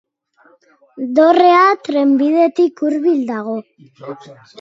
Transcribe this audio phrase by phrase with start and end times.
[1.19, 3.55] Dorrea trenbidetik hurbil dago.